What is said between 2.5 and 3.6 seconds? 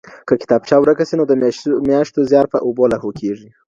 په اوبو لاهو کیږي.